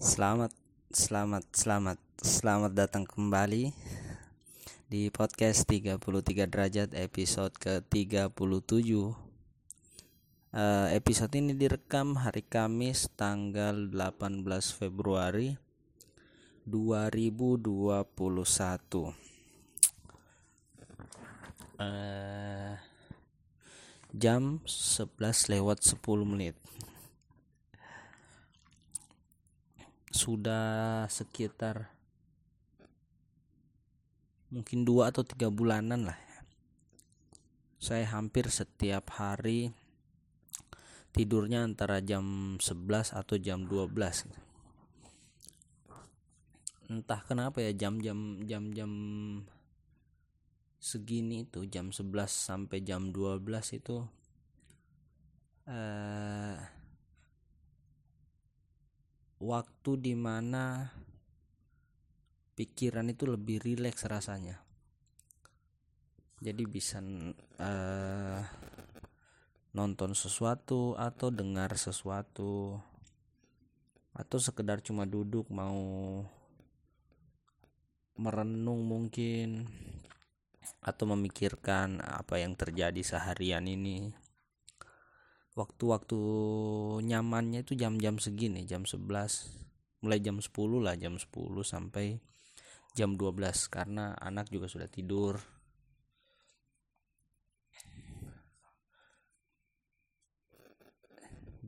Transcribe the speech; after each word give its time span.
Selamat, 0.00 0.48
selamat, 0.88 1.44
selamat, 1.52 2.00
selamat 2.24 2.72
datang 2.72 3.04
kembali 3.04 3.68
di 4.88 5.12
podcast 5.12 5.68
33 5.68 6.00
derajat 6.48 6.96
episode 6.96 7.52
ke-37 7.60 8.32
uh, 8.96 9.12
Episode 10.88 11.36
ini 11.36 11.52
direkam 11.52 12.16
hari 12.16 12.40
Kamis 12.40 13.12
tanggal 13.12 13.92
18 13.92 14.40
Februari 14.72 15.60
2021 16.64 17.60
uh, 21.76 22.72
Jam 24.16 24.64
11 24.64 25.52
lewat 25.52 25.84
10 25.84 26.00
menit 26.24 26.56
sudah 30.10 31.06
sekitar 31.06 31.86
mungkin 34.50 34.82
dua 34.82 35.14
atau 35.14 35.22
tiga 35.22 35.46
bulanan 35.46 36.10
lah 36.10 36.18
saya 37.78 38.04
hampir 38.10 38.50
setiap 38.50 39.08
hari 39.14 39.70
tidurnya 41.14 41.62
antara 41.62 42.02
jam 42.02 42.58
11 42.58 43.14
atau 43.14 43.38
jam 43.38 43.66
12 43.66 44.26
gitu. 44.26 44.40
entah 46.90 47.22
kenapa 47.22 47.62
ya 47.62 47.70
jam-jam 47.70 48.42
jam-jam 48.42 48.90
segini 50.82 51.46
itu 51.46 51.62
jam 51.70 51.94
11 51.94 52.26
sampai 52.26 52.82
jam 52.82 53.14
12 53.14 53.46
itu 53.78 54.02
eh, 55.70 56.58
waktu 59.40 59.90
di 59.96 60.12
mana 60.12 60.92
pikiran 62.60 63.08
itu 63.08 63.24
lebih 63.24 63.64
rileks 63.64 64.04
rasanya. 64.04 64.60
Jadi 66.44 66.64
bisa 66.68 67.00
uh, 67.60 68.40
nonton 69.72 70.12
sesuatu 70.12 70.92
atau 71.00 71.32
dengar 71.32 71.72
sesuatu. 71.80 72.76
Atau 74.12 74.36
sekedar 74.36 74.84
cuma 74.84 75.08
duduk 75.08 75.48
mau 75.48 75.80
merenung 78.20 78.84
mungkin. 78.84 79.64
Atau 80.84 81.08
memikirkan 81.08 82.04
apa 82.04 82.44
yang 82.44 82.52
terjadi 82.56 83.00
seharian 83.00 83.64
ini 83.64 84.12
waktu-waktu 85.60 86.20
nyamannya 87.04 87.60
itu 87.68 87.76
jam-jam 87.76 88.16
segini 88.16 88.64
jam 88.64 88.88
11 88.88 89.60
mulai 90.00 90.18
jam 90.24 90.40
10 90.40 90.48
lah 90.80 90.96
jam 90.96 91.20
10 91.20 91.28
sampai 91.60 92.16
jam 92.96 93.14
12 93.14 93.68
karena 93.70 94.16
anak 94.18 94.50
juga 94.50 94.66
sudah 94.66 94.88
tidur. 94.90 95.38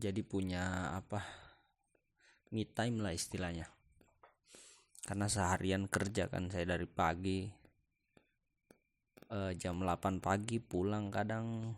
Jadi 0.03 0.27
punya 0.27 0.98
apa 0.98 1.23
me 2.51 2.67
time 2.67 2.98
lah 3.05 3.15
istilahnya. 3.15 3.70
Karena 5.07 5.31
seharian 5.31 5.87
kerja 5.87 6.27
kan 6.27 6.51
saya 6.51 6.75
dari 6.75 6.91
pagi 6.91 7.47
eh, 9.31 9.53
jam 9.55 9.79
8 9.79 10.19
pagi 10.19 10.59
pulang 10.59 11.07
kadang 11.15 11.70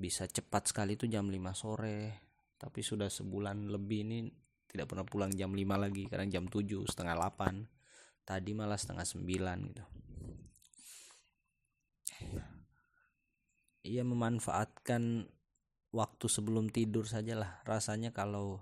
bisa 0.00 0.24
cepat 0.24 0.72
sekali 0.72 0.96
itu 0.96 1.04
jam 1.04 1.28
5 1.28 1.36
sore. 1.52 2.24
Tapi 2.56 2.80
sudah 2.80 3.12
sebulan 3.12 3.68
lebih 3.68 4.00
ini 4.08 4.18
tidak 4.64 4.88
pernah 4.88 5.04
pulang 5.04 5.32
jam 5.36 5.52
5 5.52 5.60
lagi 5.76 6.08
kadang 6.08 6.32
jam 6.32 6.44
7 6.48 6.88
setengah 6.88 7.16
8 7.20 8.24
tadi 8.24 8.50
malah 8.56 8.80
setengah 8.80 9.04
9 9.04 9.68
gitu. 9.68 9.84
Ia 13.80 14.04
memanfaatkan 14.04 15.28
waktu 15.92 16.26
sebelum 16.28 16.68
tidur 16.68 17.08
sajalah. 17.08 17.64
Rasanya 17.64 18.12
kalau 18.12 18.60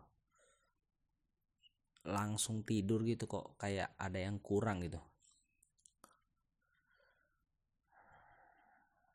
langsung 2.09 2.65
tidur 2.65 3.05
gitu 3.05 3.28
kok 3.28 3.59
kayak 3.60 3.93
ada 3.99 4.19
yang 4.19 4.41
kurang 4.41 4.81
gitu. 4.81 5.03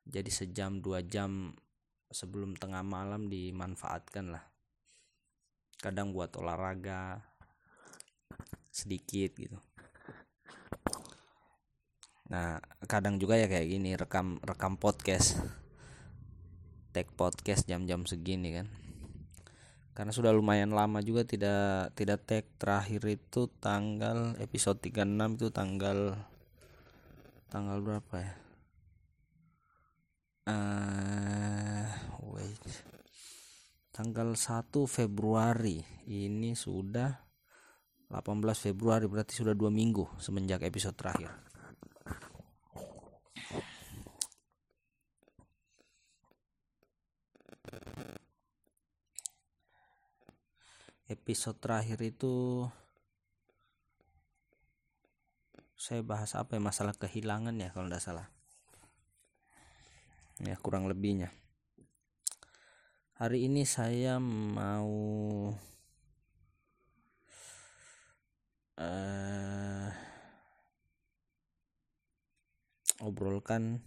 Jadi 0.04 0.30
sejam 0.30 0.84
dua 0.84 1.02
jam 1.02 1.56
sebelum 2.14 2.54
tengah 2.54 2.86
malam 2.86 3.28
dimanfaatkan 3.28 4.38
lah. 4.38 4.46
Kadang 5.82 6.14
buat 6.14 6.32
olahraga 6.40 7.20
sedikit 8.70 9.36
gitu. 9.36 9.58
Nah 12.30 12.58
kadang 12.88 13.22
juga 13.22 13.36
ya 13.36 13.46
kayak 13.46 13.68
gini 13.68 13.98
rekam 13.98 14.40
rekam 14.46 14.80
podcast. 14.80 15.42
Tag 16.94 17.10
podcast 17.18 17.66
jam-jam 17.66 18.06
segini 18.06 18.54
kan. 18.54 18.70
Karena 19.94 20.10
sudah 20.10 20.34
lumayan 20.34 20.74
lama 20.74 21.02
juga 21.06 21.22
tidak 21.22 21.94
tidak 21.94 22.26
tag 22.26 22.46
terakhir 22.58 23.02
itu 23.06 23.46
tanggal 23.62 24.34
episode 24.42 24.82
36 24.82 25.38
itu 25.38 25.48
tanggal 25.54 26.18
tanggal 27.54 27.78
berapa 27.82 28.16
ya? 28.18 28.34
Uh, 30.44 31.33
tanggal 33.94 34.34
1 34.34 34.74
Februari. 34.90 35.86
Ini 36.10 36.58
sudah 36.58 37.14
18 38.10 38.42
Februari 38.58 39.06
berarti 39.06 39.38
sudah 39.38 39.54
dua 39.54 39.70
minggu 39.70 40.18
semenjak 40.18 40.66
episode 40.66 40.98
terakhir. 40.98 41.30
Episode 51.06 51.62
terakhir 51.62 52.02
itu 52.02 52.66
saya 55.78 56.02
bahas 56.02 56.34
apa 56.34 56.58
ya? 56.58 56.62
Masalah 56.66 56.98
kehilangan 56.98 57.54
ya 57.62 57.70
kalau 57.70 57.86
tidak 57.86 58.02
salah. 58.02 58.28
Ya 60.42 60.58
kurang 60.58 60.90
lebihnya 60.90 61.30
hari 63.24 63.48
ini 63.48 63.64
saya 63.64 64.20
mau 64.20 64.92
uh, 68.76 69.88
obrolkan 73.00 73.80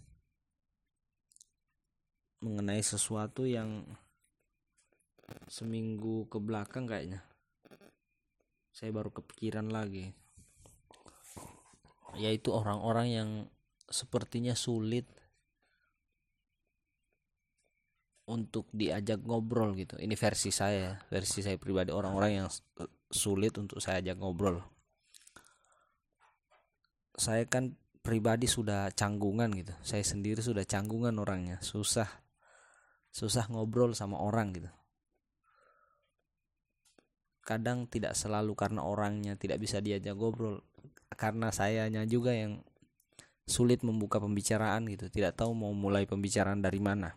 mengenai 2.41 2.81
sesuatu 2.81 3.45
yang 3.45 3.85
seminggu 5.45 6.25
ke 6.33 6.41
belakang 6.41 6.89
kayaknya. 6.89 7.21
Saya 8.73 8.89
baru 8.89 9.13
kepikiran 9.13 9.69
lagi. 9.69 10.17
Yaitu 12.17 12.49
orang-orang 12.57 13.07
yang 13.13 13.29
sepertinya 13.85 14.57
sulit 14.57 15.05
untuk 18.27 18.67
diajak 18.75 19.23
ngobrol 19.23 19.71
gitu. 19.79 19.95
Ini 19.95 20.13
versi 20.19 20.51
saya, 20.51 20.99
versi 21.07 21.39
saya 21.39 21.55
pribadi 21.55 21.95
orang-orang 21.95 22.43
yang 22.43 22.47
sulit 23.07 23.55
untuk 23.55 23.79
saya 23.79 24.03
ajak 24.03 24.19
ngobrol. 24.19 24.59
Saya 27.15 27.47
kan 27.47 27.73
pribadi 28.03 28.45
sudah 28.45 28.91
canggungan 28.91 29.49
gitu. 29.55 29.73
Saya 29.79 30.03
sendiri 30.03 30.43
sudah 30.43 30.67
canggungan 30.67 31.15
orangnya, 31.17 31.57
susah 31.63 32.07
susah 33.15 33.49
ngobrol 33.49 33.95
sama 33.95 34.19
orang 34.19 34.53
gitu. 34.53 34.69
Kadang 37.47 37.87
tidak 37.87 38.11
selalu 38.13 38.53
karena 38.59 38.83
orangnya 38.83 39.39
tidak 39.39 39.63
bisa 39.63 39.79
diajak 39.79 40.19
ngobrol, 40.19 40.67
karena 41.15 41.47
sayanya 41.47 42.03
juga 42.03 42.35
yang 42.35 42.59
sulit 43.47 43.87
membuka 43.87 44.19
pembicaraan 44.19 44.83
gitu, 44.91 45.07
tidak 45.07 45.39
tahu 45.39 45.55
mau 45.55 45.71
mulai 45.71 46.03
pembicaraan 46.03 46.59
dari 46.59 46.83
mana 46.83 47.15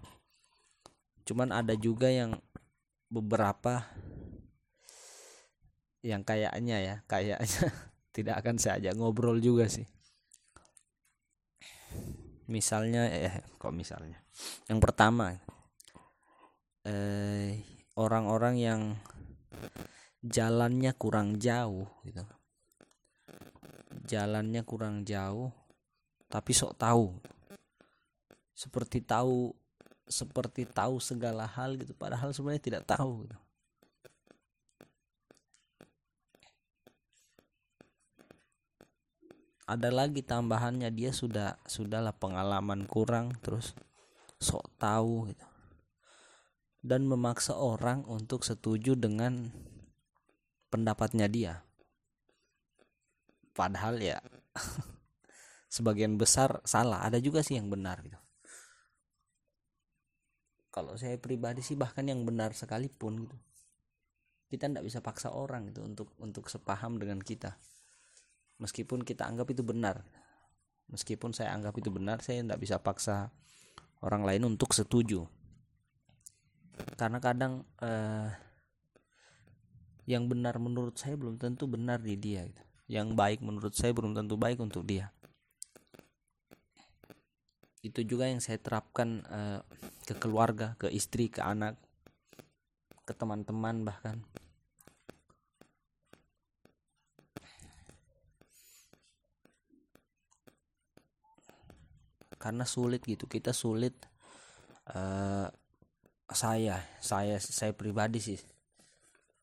cuman 1.30 1.54
ada 1.54 1.78
juga 1.78 2.10
yang 2.10 2.34
beberapa 3.06 3.86
yang 6.02 6.26
kayaknya 6.26 6.76
ya 6.82 6.94
kayaknya 7.06 7.70
tidak 8.16 8.42
akan 8.42 8.58
saya 8.58 8.82
ajak 8.82 8.98
ngobrol 8.98 9.38
juga 9.38 9.70
sih. 9.70 9.86
Misalnya 12.50 13.06
eh 13.06 13.46
kok 13.62 13.70
misalnya? 13.70 14.18
Yang 14.66 14.80
pertama 14.82 15.38
eh 16.82 17.62
orang-orang 17.94 18.58
yang 18.58 18.80
jalannya 20.26 20.90
kurang 20.98 21.38
jauh 21.38 21.86
gitu. 22.02 22.26
Jalannya 24.10 24.66
kurang 24.66 25.06
jauh 25.06 25.54
tapi 26.26 26.50
sok 26.50 26.74
tahu. 26.74 27.14
Seperti 28.50 29.06
tahu 29.06 29.59
seperti 30.10 30.66
tahu 30.66 30.98
segala 30.98 31.46
hal 31.46 31.78
gitu 31.78 31.94
padahal 31.94 32.34
sebenarnya 32.34 32.62
tidak 32.66 32.82
tahu 32.84 33.24
gitu. 33.24 33.38
ada 39.70 39.86
lagi 39.94 40.18
tambahannya 40.26 40.90
dia 40.90 41.14
sudah 41.14 41.54
sudahlah 41.62 42.10
pengalaman 42.10 42.90
kurang 42.90 43.38
terus 43.38 43.70
sok 44.42 44.66
tahu 44.82 45.30
gitu. 45.30 45.46
Dan 46.82 47.06
memaksa 47.06 47.54
orang 47.54 48.02
untuk 48.10 48.42
setuju 48.42 48.98
dengan 48.98 49.54
pendapatnya 50.74 51.30
dia. 51.30 51.62
Padahal 53.54 54.02
ya 54.02 54.18
sebagian 55.76 56.18
besar 56.18 56.58
salah. 56.66 57.06
Ada 57.06 57.22
juga 57.22 57.46
sih 57.46 57.54
yang 57.54 57.70
benar 57.70 58.02
gitu 58.02 58.18
kalau 60.70 60.94
saya 60.94 61.18
pribadi 61.18 61.60
sih 61.60 61.74
bahkan 61.74 62.06
yang 62.06 62.22
benar 62.22 62.54
sekalipun 62.54 63.26
gitu. 63.26 63.36
Kita 64.50 64.66
tidak 64.66 64.82
bisa 64.86 64.98
paksa 64.98 65.30
orang 65.30 65.70
gitu 65.70 65.86
untuk 65.86 66.14
untuk 66.18 66.50
sepaham 66.50 66.98
dengan 66.98 67.18
kita. 67.22 67.58
Meskipun 68.58 69.02
kita 69.02 69.26
anggap 69.26 69.50
itu 69.50 69.62
benar. 69.62 70.02
Meskipun 70.90 71.30
saya 71.30 71.54
anggap 71.54 71.74
itu 71.78 71.90
benar 71.90 72.18
saya 72.22 72.42
tidak 72.42 72.58
bisa 72.58 72.78
paksa 72.82 73.30
orang 74.02 74.26
lain 74.26 74.42
untuk 74.54 74.74
setuju. 74.74 75.26
Karena 76.98 77.22
kadang 77.22 77.62
eh, 77.82 78.30
yang 80.10 80.26
benar 80.26 80.58
menurut 80.58 80.98
saya 80.98 81.14
belum 81.14 81.38
tentu 81.38 81.70
benar 81.70 82.02
di 82.02 82.18
dia 82.18 82.42
gitu. 82.42 82.62
yang 82.90 83.14
baik 83.14 83.38
menurut 83.46 83.70
saya 83.70 83.94
belum 83.94 84.18
tentu 84.18 84.34
baik 84.34 84.58
untuk 84.58 84.82
dia 84.82 85.14
itu 87.80 88.04
juga 88.04 88.28
yang 88.28 88.44
saya 88.44 88.60
terapkan 88.60 89.24
eh, 89.24 89.60
ke 90.04 90.14
keluarga 90.20 90.76
ke 90.76 90.92
istri 90.92 91.32
ke 91.32 91.40
anak 91.40 91.80
ke 93.08 93.12
teman-teman 93.16 93.82
bahkan. 93.82 94.22
Karena 102.40 102.64
sulit 102.64 103.04
gitu 103.04 103.28
kita 103.28 103.52
sulit 103.52 103.92
uh, 104.96 105.44
saya 106.30 106.80
saya 107.02 107.36
saya 107.36 107.76
pribadi 107.76 108.16
sih 108.22 108.40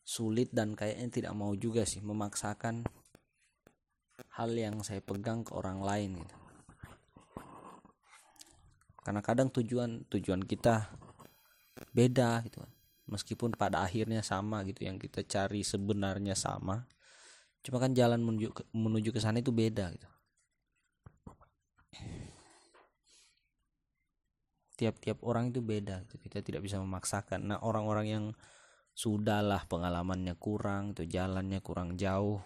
sulit 0.08 0.50
dan 0.56 0.74
kayaknya 0.74 1.08
tidak 1.12 1.34
mau 1.36 1.52
juga 1.54 1.84
sih 1.84 2.00
memaksakan 2.00 2.88
hal 4.40 4.52
yang 4.56 4.80
saya 4.82 5.04
pegang 5.04 5.44
ke 5.44 5.52
orang 5.52 5.84
lain 5.84 6.24
gitu 6.24 6.37
karena 9.08 9.24
kadang 9.24 9.48
tujuan 9.48 10.04
tujuan 10.12 10.44
kita 10.44 10.92
beda 11.96 12.44
gitu 12.44 12.60
kan. 12.60 12.72
Meskipun 13.08 13.56
pada 13.56 13.88
akhirnya 13.88 14.20
sama 14.20 14.68
gitu 14.68 14.84
yang 14.84 15.00
kita 15.00 15.24
cari 15.24 15.64
sebenarnya 15.64 16.36
sama. 16.36 16.84
Cuma 17.64 17.80
kan 17.80 17.96
jalan 17.96 18.20
menuju 18.20 18.52
ke, 18.52 18.68
menuju 18.76 19.16
ke 19.16 19.24
sana 19.24 19.40
itu 19.40 19.56
beda 19.56 19.96
gitu. 19.96 20.08
Tiap-tiap 24.76 25.24
orang 25.24 25.56
itu 25.56 25.64
beda 25.64 26.04
gitu. 26.04 26.20
kita 26.20 26.44
tidak 26.44 26.68
bisa 26.68 26.76
memaksakan. 26.84 27.48
Nah 27.48 27.64
orang-orang 27.64 28.12
yang 28.12 28.26
sudahlah 28.92 29.64
pengalamannya 29.72 30.36
kurang 30.36 30.92
itu 30.92 31.08
jalannya 31.08 31.64
kurang 31.64 31.96
jauh 31.96 32.44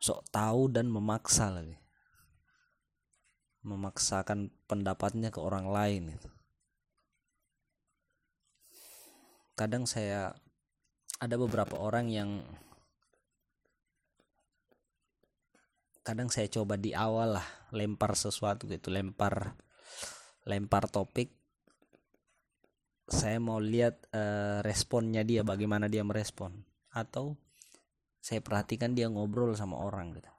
sok 0.00 0.22
tahu 0.32 0.70
dan 0.72 0.86
memaksa 0.86 1.50
lagi 1.50 1.76
memaksakan 3.66 4.54
pendapatnya 4.70 5.34
ke 5.34 5.42
orang 5.42 5.66
lain 5.66 6.14
itu 6.14 6.30
kadang 9.58 9.84
saya 9.90 10.30
ada 11.18 11.34
beberapa 11.34 11.74
orang 11.80 12.06
yang 12.12 12.30
kadang 16.06 16.30
saya 16.30 16.46
coba 16.46 16.78
di 16.78 16.94
awal 16.94 17.40
lah 17.40 17.46
lempar 17.74 18.14
sesuatu 18.14 18.70
gitu 18.70 18.94
lempar 18.94 19.58
lempar 20.46 20.86
topik. 20.88 21.34
Saya 23.06 23.38
mau 23.38 23.58
lihat 23.62 24.10
uh, 24.14 24.62
responnya 24.66 25.22
dia 25.22 25.46
bagaimana 25.46 25.86
dia 25.86 26.02
merespon. 26.02 26.54
Atau 26.90 27.38
saya 28.18 28.42
perhatikan 28.42 28.94
dia 28.94 29.06
ngobrol 29.06 29.54
sama 29.54 29.78
orang 29.78 30.14
gitu. 30.16 30.30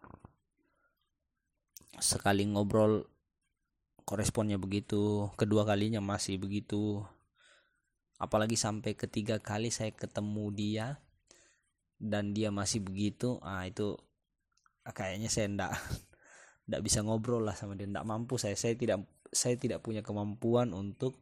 Sekali 2.00 2.44
ngobrol 2.48 3.08
koresponnya 4.08 4.56
begitu 4.56 5.28
kedua 5.36 5.68
kalinya 5.68 6.00
masih 6.00 6.40
begitu. 6.40 7.04
Apalagi 8.18 8.56
sampai 8.56 8.96
ketiga 8.96 9.44
kali 9.44 9.68
saya 9.70 9.92
ketemu 9.92 10.46
dia 10.56 10.88
dan 12.00 12.32
dia 12.32 12.50
masih 12.50 12.80
begitu 12.80 13.38
ah 13.44 13.68
itu 13.68 14.00
kayaknya 14.88 15.28
saya 15.28 15.52
ndak 15.52 15.76
ndak 16.72 16.82
bisa 16.88 17.04
ngobrol 17.04 17.44
lah 17.44 17.54
sama 17.60 17.76
dia 17.76 17.86
ndak 17.92 18.08
mampu 18.08 18.40
saya. 18.40 18.56
Saya 18.56 18.80
tidak 18.80 19.04
saya 19.28 19.60
tidak 19.60 19.84
punya 19.84 20.00
kemampuan 20.00 20.72
untuk 20.72 21.20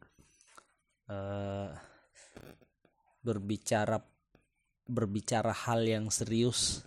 uh, 1.10 1.74
berbicara 3.26 3.98
berbicara 4.86 5.50
hal 5.50 5.82
yang 5.82 6.14
serius 6.14 6.86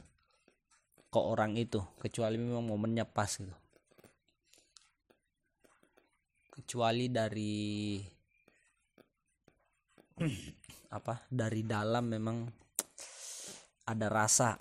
ke 1.11 1.19
orang 1.19 1.59
itu 1.59 1.83
kecuali 1.99 2.39
memang 2.39 2.63
momennya 2.63 3.03
pas 3.03 3.35
gitu 3.35 3.51
kecuali 6.59 7.07
dari 7.07 8.03
apa 10.99 11.15
dari 11.31 11.63
dalam 11.63 12.11
memang 12.11 12.43
ada 13.87 14.07
rasa. 14.11 14.59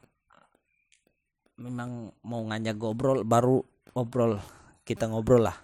Memang 1.57 2.13
mau 2.29 2.45
ngajak 2.45 2.77
ngobrol 2.77 3.25
baru 3.25 3.57
ngobrol 3.97 4.37
kita 4.85 5.09
ngobrol 5.09 5.49
lah. 5.49 5.57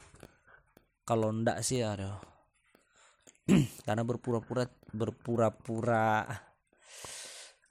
Kalau 1.05 1.29
ndak 1.29 1.61
sih 1.61 1.85
aduh. 1.85 2.17
Karena 3.85 4.01
berpura-pura 4.01 4.65
berpura-pura 4.89 6.25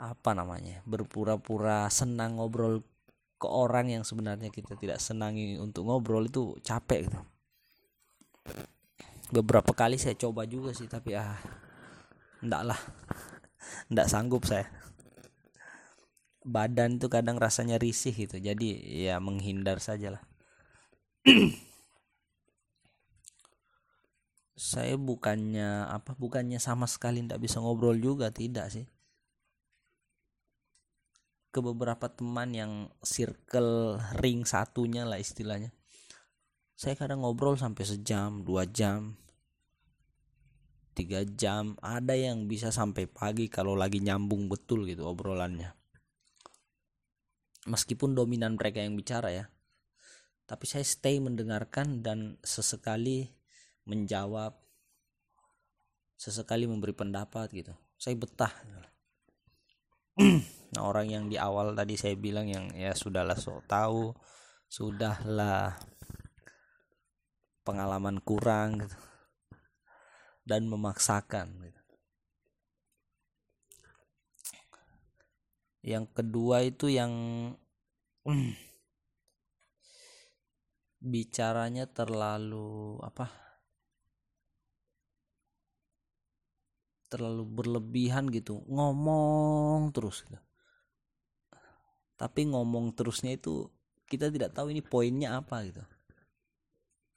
apa 0.02 0.30
namanya 0.34 0.82
berpura-pura 0.82 1.86
senang 1.86 2.38
ngobrol 2.38 2.82
ke 3.38 3.46
orang 3.46 3.86
yang 3.86 4.02
sebenarnya 4.02 4.50
kita 4.50 4.74
tidak 4.74 4.98
senangi 4.98 5.54
untuk 5.62 5.86
ngobrol 5.86 6.26
itu 6.26 6.58
capek 6.58 7.06
gitu 7.06 7.22
beberapa 9.32 9.72
kali 9.72 9.96
saya 9.96 10.12
coba 10.20 10.44
juga 10.44 10.76
sih 10.76 10.84
tapi 10.84 11.16
ah 11.16 11.40
ndak 12.44 12.62
lah. 12.68 12.80
Ndak 13.88 14.06
sanggup 14.12 14.44
saya. 14.44 14.68
Badan 16.44 17.00
tuh 17.00 17.08
kadang 17.08 17.38
rasanya 17.40 17.80
risih 17.80 18.12
gitu 18.12 18.36
jadi 18.36 18.68
ya 18.92 19.16
menghindar 19.22 19.80
saja 19.80 20.18
lah. 20.18 20.22
Saya 24.62 24.94
bukannya 24.94 25.90
apa 25.90 26.14
bukannya 26.14 26.62
sama 26.62 26.86
sekali 26.86 27.18
tidak 27.22 27.42
bisa 27.42 27.58
ngobrol 27.58 27.98
juga 27.98 28.30
tidak 28.34 28.70
sih. 28.74 28.86
Ke 31.50 31.58
beberapa 31.62 32.10
teman 32.10 32.54
yang 32.54 32.72
circle 33.02 33.98
ring 34.18 34.46
satunya 34.46 35.06
lah 35.06 35.18
istilahnya 35.18 35.74
saya 36.74 36.94
kadang 36.98 37.22
ngobrol 37.22 37.54
sampai 37.54 37.84
sejam 37.86 38.42
dua 38.42 38.66
jam 38.66 39.16
tiga 40.92 41.24
jam. 41.24 41.76
Ada 41.80 42.14
yang 42.16 42.46
bisa 42.46 42.68
sampai 42.70 43.08
pagi 43.08 43.48
kalau 43.48 43.72
lagi 43.76 43.98
nyambung 44.00 44.46
betul 44.48 44.84
gitu 44.84 45.08
obrolannya. 45.08 45.72
Meskipun 47.68 48.12
dominan 48.12 48.58
mereka 48.58 48.82
yang 48.82 48.94
bicara 48.94 49.32
ya. 49.32 49.44
Tapi 50.44 50.64
saya 50.68 50.84
stay 50.84 51.22
mendengarkan 51.22 52.04
dan 52.04 52.36
sesekali 52.44 53.32
menjawab 53.88 54.52
sesekali 56.18 56.68
memberi 56.68 56.92
pendapat 56.94 57.50
gitu. 57.50 57.74
Saya 57.96 58.14
betah. 58.16 58.52
Nah 60.72 60.88
orang 60.88 61.04
yang 61.04 61.24
di 61.28 61.36
awal 61.36 61.76
tadi 61.76 62.00
saya 62.00 62.16
bilang 62.16 62.48
yang 62.48 62.72
ya 62.72 62.96
sudahlah 62.96 63.36
sok 63.36 63.68
tahu. 63.68 64.16
Sudahlah 64.72 65.76
pengalaman 67.62 68.18
kurang 68.22 68.82
gitu 68.82 68.98
dan 70.42 70.66
memaksakan 70.66 71.46
gitu. 71.62 71.82
yang 75.82 76.06
kedua 76.06 76.62
itu 76.62 76.86
yang 76.86 77.12
bicaranya 81.02 81.90
terlalu 81.90 83.02
apa 83.02 83.26
terlalu 87.10 87.44
berlebihan 87.44 88.30
gitu 88.30 88.62
ngomong 88.70 89.90
terus 89.90 90.22
gitu. 90.22 90.38
tapi 92.14 92.46
ngomong 92.46 92.94
terusnya 92.94 93.34
itu 93.34 93.66
kita 94.06 94.30
tidak 94.30 94.54
tahu 94.54 94.70
ini 94.70 94.80
poinnya 94.86 95.42
apa 95.42 95.66
gitu 95.66 95.82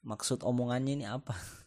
maksud 0.05 0.45
omongannya 0.45 1.01
ini 1.01 1.05
apa? 1.09 1.33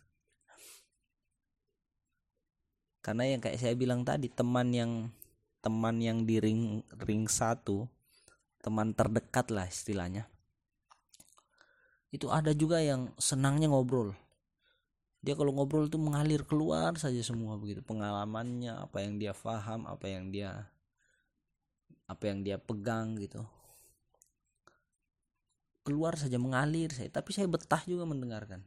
Karena 3.04 3.26
yang 3.26 3.42
kayak 3.42 3.58
saya 3.58 3.74
bilang 3.74 4.06
tadi 4.06 4.30
teman 4.30 4.70
yang 4.70 5.10
teman 5.58 5.98
yang 5.98 6.22
di 6.22 6.38
ring 6.38 6.86
ring 7.02 7.26
satu 7.26 7.90
teman 8.62 8.94
terdekat 8.94 9.50
lah 9.50 9.66
istilahnya. 9.66 10.30
Itu 12.14 12.30
ada 12.30 12.54
juga 12.54 12.78
yang 12.80 13.12
senangnya 13.18 13.68
ngobrol. 13.68 14.14
Dia 15.18 15.34
kalau 15.34 15.50
ngobrol 15.50 15.90
itu 15.90 15.98
mengalir 15.98 16.46
keluar 16.46 16.94
saja 16.94 17.18
semua 17.26 17.58
begitu. 17.58 17.82
Pengalamannya 17.82 18.86
apa 18.86 19.02
yang 19.02 19.18
dia 19.18 19.34
paham 19.34 19.84
apa 19.84 20.06
yang 20.06 20.30
dia 20.30 20.70
apa 22.08 22.24
yang 22.24 22.40
dia 22.40 22.56
pegang 22.56 23.20
gitu 23.20 23.44
keluar 25.88 26.20
saja 26.20 26.36
mengalir 26.36 26.92
saya 26.92 27.08
tapi 27.08 27.32
saya 27.32 27.48
betah 27.48 27.80
juga 27.88 28.04
mendengarkan. 28.04 28.60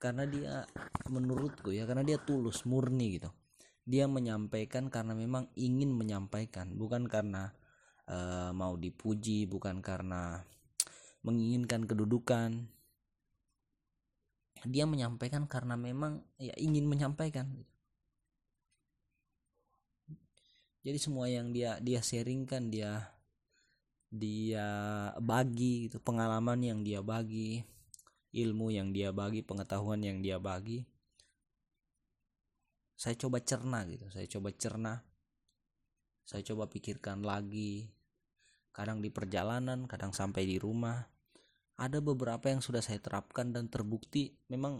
Karena 0.00 0.24
dia 0.24 0.64
menurutku 1.12 1.76
ya 1.76 1.84
karena 1.84 2.00
dia 2.00 2.16
tulus 2.16 2.64
murni 2.64 3.20
gitu. 3.20 3.28
Dia 3.84 4.08
menyampaikan 4.08 4.88
karena 4.88 5.12
memang 5.12 5.52
ingin 5.60 5.92
menyampaikan 5.92 6.72
bukan 6.72 7.04
karena 7.04 7.52
uh, 8.08 8.48
mau 8.56 8.80
dipuji 8.80 9.44
bukan 9.44 9.84
karena 9.84 10.40
menginginkan 11.20 11.84
kedudukan. 11.84 12.64
Dia 14.64 14.88
menyampaikan 14.88 15.44
karena 15.44 15.76
memang 15.76 16.24
ya 16.40 16.56
ingin 16.56 16.88
menyampaikan. 16.88 17.60
Jadi 20.80 20.96
semua 20.96 21.28
yang 21.28 21.52
dia 21.52 21.76
dia 21.84 22.00
sharingkan 22.00 22.72
dia 22.72 23.19
dia 24.10 24.68
bagi 25.22 25.86
gitu 25.86 26.02
pengalaman 26.02 26.58
yang 26.58 26.82
dia 26.82 26.98
bagi 26.98 27.62
ilmu 28.34 28.74
yang 28.74 28.90
dia 28.90 29.14
bagi 29.14 29.42
pengetahuan 29.46 30.02
yang 30.02 30.18
dia 30.22 30.42
bagi. 30.42 30.82
Saya 32.98 33.16
coba 33.16 33.40
cerna 33.40 33.86
gitu 33.88 34.10
saya 34.12 34.26
coba 34.28 34.52
cerna 34.52 35.00
saya 36.30 36.46
coba 36.46 36.70
pikirkan 36.70 37.26
lagi. 37.26 37.90
Kadang 38.70 39.02
di 39.02 39.10
perjalanan 39.10 39.90
kadang 39.90 40.14
sampai 40.14 40.46
di 40.46 40.62
rumah. 40.62 41.02
Ada 41.74 41.98
beberapa 41.98 42.46
yang 42.46 42.62
sudah 42.62 42.78
saya 42.78 43.02
terapkan 43.02 43.50
dan 43.50 43.66
terbukti 43.66 44.30
memang 44.46 44.78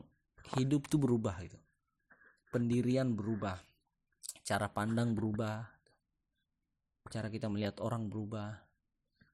hidup 0.55 0.87
itu 0.87 0.95
berubah 1.01 1.43
gitu. 1.43 1.59
Pendirian 2.55 3.19
berubah 3.19 3.59
cara 4.47 4.71
pandang 4.71 5.15
berubah 5.15 5.67
cara 7.11 7.27
kita 7.27 7.51
melihat 7.51 7.83
orang 7.83 8.07
berubah 8.07 8.70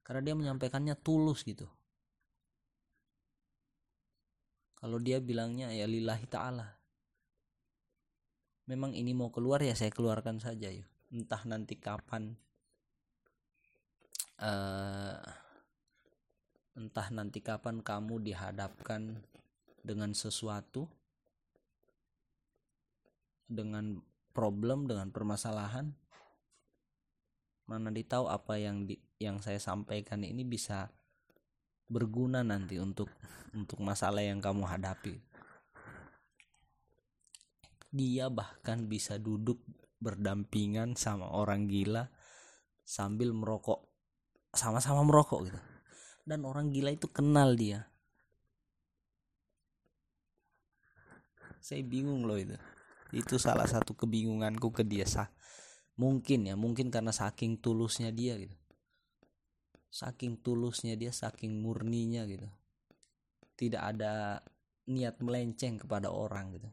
karena 0.07 0.23
dia 0.23 0.39
menyampaikannya 0.39 0.95
tulus 1.03 1.43
gitu. 1.43 1.67
Kalau 4.79 5.03
dia 5.03 5.19
bilangnya 5.19 5.67
ya 5.75 5.83
lillahi 5.83 6.23
ta'ala. 6.31 6.79
Memang 8.71 8.95
ini 8.95 9.11
mau 9.11 9.27
keluar 9.35 9.59
ya 9.59 9.75
saya 9.75 9.91
keluarkan 9.91 10.39
saja 10.39 10.71
yuk. 10.71 10.87
Entah 11.11 11.43
nanti 11.43 11.75
kapan 11.75 12.39
uh, 14.39 15.19
entah 16.79 17.07
nanti 17.11 17.43
kapan 17.43 17.83
kamu 17.83 18.23
dihadapkan 18.23 19.27
dengan 19.83 20.15
sesuatu 20.15 20.87
dengan 23.47 23.99
problem 24.31 24.87
dengan 24.87 25.11
permasalahan 25.11 25.91
mana 27.67 27.91
ditahu 27.91 28.31
apa 28.31 28.55
yang 28.55 28.87
di, 28.87 28.95
yang 29.17 29.41
saya 29.41 29.57
sampaikan 29.57 30.21
ini 30.21 30.45
bisa 30.45 30.93
berguna 31.89 32.45
nanti 32.45 32.77
untuk 32.77 33.09
untuk 33.55 33.81
masalah 33.81 34.21
yang 34.21 34.37
kamu 34.37 34.67
hadapi. 34.67 35.17
Dia 37.89 38.29
bahkan 38.29 38.85
bisa 38.85 39.17
duduk 39.17 39.57
berdampingan 39.97 40.93
sama 40.93 41.31
orang 41.33 41.65
gila 41.65 42.13
sambil 42.85 43.33
merokok 43.33 43.81
sama-sama 44.53 45.01
merokok 45.01 45.49
gitu. 45.49 45.59
Dan 46.27 46.43
orang 46.43 46.69
gila 46.69 46.91
itu 46.91 47.07
kenal 47.07 47.55
dia. 47.55 47.87
Saya 51.63 51.81
bingung 51.81 52.27
loh 52.27 52.37
itu. 52.37 52.59
Itu 53.15 53.39
salah 53.39 53.65
satu 53.65 53.95
kebingunganku 53.95 54.69
ke 54.75 54.83
dia. 54.83 55.07
Sah 55.07 55.31
mungkin 55.97 56.45
ya 56.45 56.53
mungkin 56.53 56.93
karena 56.93 57.09
saking 57.09 57.57
tulusnya 57.57 58.13
dia 58.13 58.37
gitu 58.37 58.56
saking 59.87 60.39
tulusnya 60.43 60.93
dia 60.99 61.09
saking 61.09 61.59
murninya 61.59 62.27
gitu. 62.27 62.47
Tidak 63.57 63.81
ada 63.81 64.37
niat 64.87 65.19
melenceng 65.19 65.81
kepada 65.81 66.13
orang 66.13 66.55
gitu. 66.55 66.69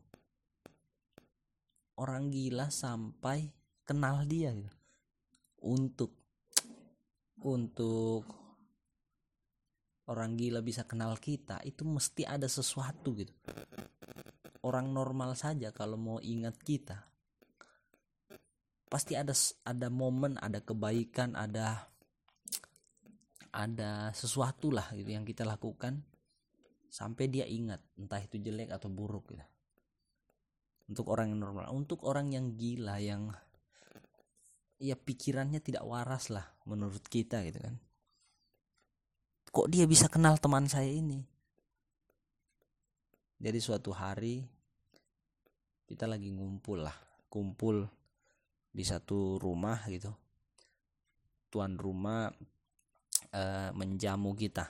Orang 1.98 2.28
gila 2.28 2.68
sampai 2.68 3.48
kenal 3.86 4.26
dia 4.26 4.50
gitu. 4.52 4.72
Untuk 5.64 6.12
untuk 7.44 8.24
orang 10.10 10.36
gila 10.36 10.60
bisa 10.60 10.84
kenal 10.84 11.16
kita 11.16 11.64
itu 11.64 11.86
mesti 11.86 12.28
ada 12.28 12.50
sesuatu 12.50 13.16
gitu. 13.16 13.32
Orang 14.64 14.92
normal 14.92 15.36
saja 15.36 15.72
kalau 15.72 15.96
mau 16.00 16.18
ingat 16.20 16.56
kita 16.60 17.14
pasti 18.94 19.18
ada 19.18 19.34
ada 19.66 19.90
momen 19.90 20.38
ada 20.38 20.62
kebaikan 20.62 21.34
ada 21.34 21.90
ada 23.54 24.10
sesuatu 24.10 24.74
lah 24.74 24.90
gitu 24.98 25.14
yang 25.14 25.22
kita 25.22 25.46
lakukan 25.46 26.02
sampai 26.90 27.30
dia 27.30 27.46
ingat 27.46 27.78
entah 27.94 28.18
itu 28.18 28.42
jelek 28.42 28.74
atau 28.74 28.90
buruk 28.90 29.30
gitu. 29.30 29.46
Untuk 30.90 31.06
orang 31.08 31.32
yang 31.32 31.40
normal. 31.40 31.70
Untuk 31.70 32.02
orang 32.04 32.34
yang 32.34 32.58
gila 32.58 32.98
yang 32.98 33.30
ya 34.82 34.98
pikirannya 34.98 35.62
tidak 35.62 35.86
waras 35.86 36.34
lah 36.34 36.44
menurut 36.66 37.06
kita 37.06 37.46
gitu 37.46 37.62
kan. 37.62 37.78
Kok 39.54 39.70
dia 39.70 39.86
bisa 39.86 40.10
kenal 40.10 40.34
teman 40.42 40.66
saya 40.66 40.90
ini? 40.90 41.22
Jadi 43.38 43.58
suatu 43.62 43.94
hari 43.94 44.42
kita 45.86 46.10
lagi 46.10 46.34
ngumpul 46.34 46.82
lah 46.82 46.96
kumpul 47.30 47.86
di 48.74 48.82
satu 48.82 49.38
rumah 49.38 49.82
gitu. 49.86 50.10
Tuan 51.50 51.78
rumah 51.78 52.30
e, 53.30 53.72
menjamu 53.72 54.36
kita. 54.36 54.68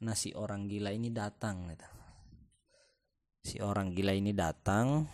Nah 0.00 0.16
si 0.16 0.32
orang 0.32 0.64
gila 0.64 0.90
ini 0.96 1.12
datang 1.12 1.68
gitu. 1.68 1.88
Si 3.40 3.56
orang 3.60 3.92
gila 3.92 4.16
ini 4.16 4.32
datang 4.32 5.04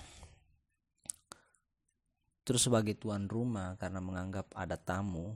terus 2.47 2.63
sebagai 2.63 2.95
tuan 2.95 3.27
rumah 3.27 3.75
karena 3.75 3.99
menganggap 3.99 4.55
ada 4.55 4.79
tamu 4.79 5.35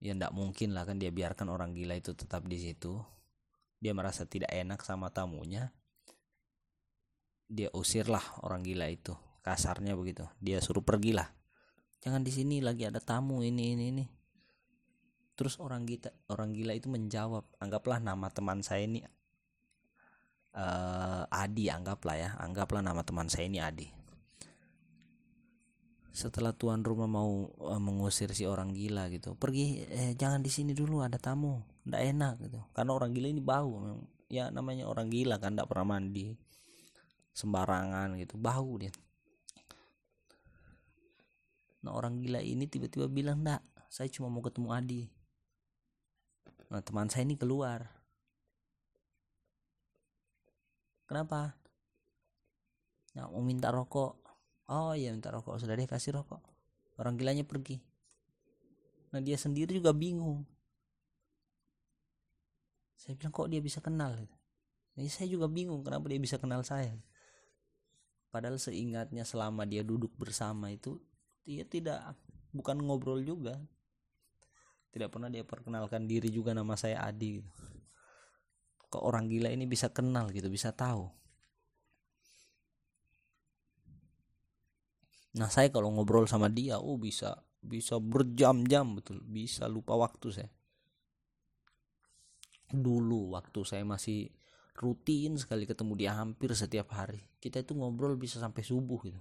ya 0.00 0.16
ndak 0.16 0.32
mungkin 0.32 0.72
lah 0.72 0.88
kan 0.88 0.96
dia 0.96 1.12
biarkan 1.12 1.52
orang 1.52 1.76
gila 1.76 1.92
itu 1.96 2.16
tetap 2.16 2.48
di 2.48 2.56
situ. 2.56 2.96
Dia 3.78 3.94
merasa 3.94 4.26
tidak 4.26 4.50
enak 4.50 4.82
sama 4.82 5.12
tamunya. 5.12 5.70
Dia 7.46 7.70
usirlah 7.76 8.42
orang 8.42 8.64
gila 8.64 8.88
itu 8.90 9.14
kasarnya 9.44 9.94
begitu. 9.94 10.26
Dia 10.40 10.58
suruh 10.64 10.82
pergilah. 10.82 11.30
Jangan 12.00 12.24
di 12.24 12.32
sini 12.32 12.60
lagi 12.64 12.88
ada 12.88 12.98
tamu 12.98 13.40
ini 13.44 13.74
ini 13.76 13.84
ini 13.92 14.04
terus 15.38 15.54
orang 15.62 15.86
gila 15.86 16.10
orang 16.34 16.50
gila 16.50 16.74
itu 16.74 16.90
menjawab 16.90 17.46
anggaplah 17.62 18.02
nama 18.02 18.26
teman 18.26 18.58
saya 18.58 18.82
ini 18.90 19.06
uh, 20.58 21.22
Adi 21.30 21.70
anggaplah 21.70 22.18
ya 22.18 22.30
anggaplah 22.42 22.82
nama 22.82 23.06
teman 23.06 23.30
saya 23.30 23.46
ini 23.46 23.62
Adi. 23.62 23.86
Setelah 26.10 26.50
tuan 26.50 26.82
rumah 26.82 27.06
mau 27.06 27.54
uh, 27.62 27.78
mengusir 27.78 28.34
si 28.34 28.42
orang 28.50 28.74
gila 28.74 29.06
gitu 29.14 29.38
pergi 29.38 29.86
eh, 29.86 30.18
jangan 30.18 30.42
di 30.42 30.50
sini 30.50 30.74
dulu 30.74 31.06
ada 31.06 31.22
tamu 31.22 31.62
ndak 31.86 32.02
enak 32.02 32.34
gitu. 32.42 32.58
Karena 32.74 32.90
orang 32.98 33.14
gila 33.14 33.30
ini 33.30 33.38
bau 33.38 33.78
ya 34.26 34.50
namanya 34.50 34.90
orang 34.90 35.06
gila 35.06 35.38
kan 35.38 35.54
ndak 35.54 35.70
pernah 35.70 35.94
mandi 35.94 36.34
sembarangan 37.30 38.18
gitu 38.18 38.34
bau 38.34 38.74
dia. 38.74 38.90
Nah 41.86 41.94
orang 41.94 42.18
gila 42.18 42.42
ini 42.42 42.66
tiba-tiba 42.66 43.06
bilang 43.06 43.46
ndak 43.46 43.62
saya 43.86 44.10
cuma 44.10 44.26
mau 44.26 44.42
ketemu 44.42 44.74
Adi 44.74 45.17
nah 46.68 46.84
teman 46.84 47.08
saya 47.08 47.24
ini 47.24 47.36
keluar. 47.40 47.88
Kenapa? 51.08 51.56
Nah, 53.16 53.32
mau 53.32 53.40
minta 53.40 53.72
rokok. 53.72 54.20
Oh 54.68 54.92
iya 54.92 55.08
minta 55.08 55.32
rokok. 55.32 55.56
Sudah 55.56 55.72
deh 55.72 55.88
kasih 55.88 56.20
rokok. 56.20 56.44
Orang 57.00 57.16
gilanya 57.16 57.48
pergi. 57.48 57.80
Nah 59.08 59.24
dia 59.24 59.40
sendiri 59.40 59.80
juga 59.80 59.96
bingung. 59.96 60.44
Saya 62.98 63.16
bilang 63.16 63.32
kok 63.32 63.48
dia 63.48 63.64
bisa 63.64 63.80
kenal? 63.80 64.28
Nah, 64.92 65.00
saya 65.08 65.30
juga 65.30 65.48
bingung 65.48 65.80
kenapa 65.80 66.10
dia 66.12 66.20
bisa 66.20 66.36
kenal 66.36 66.60
saya? 66.60 66.92
Padahal 68.28 68.60
seingatnya 68.60 69.24
selama 69.24 69.64
dia 69.64 69.80
duduk 69.80 70.12
bersama 70.20 70.68
itu 70.68 71.00
dia 71.48 71.64
tidak 71.64 72.12
bukan 72.52 72.76
ngobrol 72.84 73.24
juga 73.24 73.56
tidak 74.98 75.14
pernah 75.14 75.30
dia 75.30 75.46
perkenalkan 75.46 76.10
diri 76.10 76.28
juga 76.28 76.50
nama 76.52 76.74
saya 76.74 77.06
Adi 77.06 77.38
gitu. 77.38 77.50
kok 78.90 79.04
orang 79.06 79.30
gila 79.30 79.54
ini 79.54 79.64
bisa 79.70 79.94
kenal 79.94 80.28
gitu 80.34 80.50
bisa 80.50 80.74
tahu 80.74 81.06
Nah 85.38 85.46
saya 85.46 85.70
kalau 85.70 85.94
ngobrol 85.94 86.26
sama 86.26 86.50
dia, 86.50 86.82
oh 86.82 86.98
bisa 86.98 87.36
bisa 87.62 87.98
berjam-jam 88.02 88.98
betul, 88.98 89.22
bisa 89.22 89.70
lupa 89.70 89.94
waktu 89.94 90.34
saya. 90.34 90.50
dulu 92.68 93.32
waktu 93.32 93.64
saya 93.64 93.80
masih 93.80 94.28
rutin 94.76 95.40
sekali 95.40 95.64
ketemu 95.64 95.92
dia 95.96 96.12
hampir 96.12 96.52
setiap 96.52 96.92
hari 96.92 97.24
kita 97.40 97.64
itu 97.64 97.72
ngobrol 97.72 98.12
bisa 98.20 98.36
sampai 98.36 98.60
subuh 98.60 99.00
gitu 99.08 99.16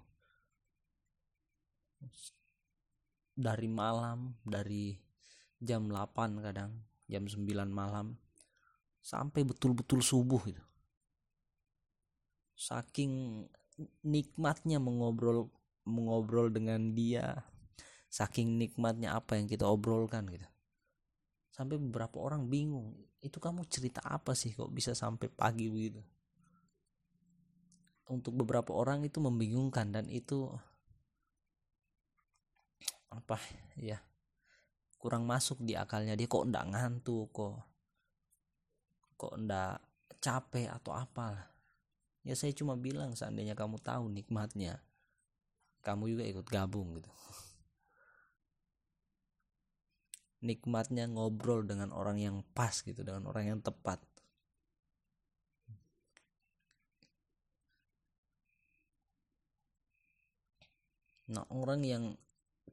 dari 3.39 3.71
malam 3.71 4.35
dari 4.43 4.99
jam 5.61 5.89
8 5.89 6.43
kadang 6.43 6.71
jam 7.07 7.23
9 7.25 7.47
malam. 7.71 8.19
Sampai 9.01 9.47
betul-betul 9.47 10.03
subuh 10.03 10.41
gitu. 10.45 10.63
Saking 12.57 13.45
nikmatnya 14.03 14.81
mengobrol 14.81 15.53
mengobrol 15.87 16.51
dengan 16.51 16.91
dia 16.91 17.47
saking 18.11 18.57
nikmatnya 18.57 19.15
apa 19.15 19.37
yang 19.37 19.47
kita 19.47 19.63
obrolkan 19.63 20.27
gitu. 20.27 20.47
Sampai 21.53 21.79
beberapa 21.79 22.21
orang 22.21 22.49
bingung 22.51 22.93
itu 23.23 23.37
kamu 23.41 23.65
cerita 23.65 24.03
apa 24.03 24.37
sih 24.37 24.53
kok 24.53 24.69
bisa 24.69 24.93
sampai 24.93 25.31
pagi 25.31 25.71
begitu? 25.71 26.01
Untuk 28.07 28.35
beberapa 28.39 28.71
orang 28.71 29.03
itu 29.03 29.19
membingungkan 29.19 29.91
dan 29.91 30.07
itu 30.07 30.47
apa 33.11 33.39
ya 33.79 34.03
kurang 34.97 35.23
masuk 35.29 35.61
di 35.61 35.73
akalnya. 35.77 36.17
Dia 36.17 36.27
kok 36.29 36.45
ndak 36.49 36.65
ngantuk 36.73 37.29
kok 37.33 37.55
kok 39.17 39.33
ndak 39.41 39.81
capek 40.21 40.69
atau 40.69 40.93
apa 40.93 41.49
ya 42.21 42.37
saya 42.37 42.53
cuma 42.53 42.77
bilang 42.77 43.17
seandainya 43.17 43.57
kamu 43.57 43.81
tahu 43.81 44.13
nikmatnya 44.13 44.77
kamu 45.81 46.03
juga 46.11 46.23
ikut 46.27 46.45
gabung 46.51 46.99
gitu. 46.99 47.07
Nikmatnya 50.47 51.07
ngobrol 51.07 51.63
dengan 51.63 51.95
orang 51.95 52.19
yang 52.19 52.43
pas 52.51 52.83
gitu 52.83 52.99
dengan 53.07 53.23
orang 53.31 53.55
yang 53.55 53.59
tepat. 53.63 54.03
Nah 61.31 61.47
orang 61.47 61.81
yang 61.87 62.03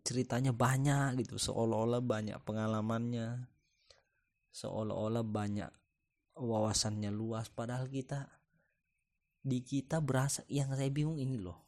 ceritanya 0.05 0.53
banyak 0.53 1.25
gitu 1.25 1.41
seolah-olah 1.41 2.05
banyak 2.05 2.37
pengalamannya 2.45 3.49
seolah-olah 4.55 5.27
banyak 5.27 5.73
wawasannya 6.39 7.11
luas. 7.11 7.51
Padahal 7.51 7.91
kita 7.91 8.31
di 9.45 9.61
kita 9.61 9.99
berasa 9.99 10.47
yang 10.47 10.71
saya 10.73 10.89
bingung 10.89 11.19
ini 11.19 11.37
loh. 11.37 11.59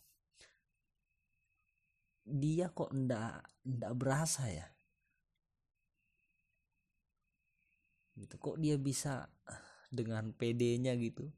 Dia 2.27 2.71
kok 2.71 2.95
ndak 2.95 3.43
ndak 3.67 3.93
berasa 3.99 4.47
ya? 4.51 4.67
Gitu 8.17 8.39
kok 8.39 8.57
dia 8.59 8.79
bisa 8.81 9.29
dengan 9.91 10.35
PD-nya 10.35 10.99
gitu 10.99 11.31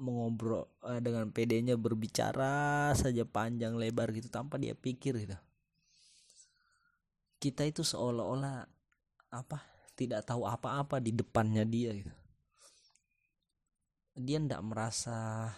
mengobrol 0.00 0.68
eh, 0.88 1.00
dengan 1.04 1.28
PD-nya 1.28 1.76
berbicara 1.76 2.90
saja 2.96 3.26
panjang 3.28 3.76
lebar 3.76 4.08
gitu 4.16 4.32
tanpa 4.32 4.56
dia 4.56 4.72
pikir 4.72 5.20
gitu. 5.20 5.36
Kita 7.42 7.66
itu 7.66 7.82
seolah-olah 7.82 8.64
apa 9.32 9.58
tidak 9.98 10.24
tahu 10.24 10.48
apa-apa 10.48 11.02
di 11.02 11.12
depannya 11.12 11.66
dia 11.66 11.92
gitu. 11.92 12.12
Dia 14.16 14.38
tidak 14.40 14.62
merasa 14.64 15.48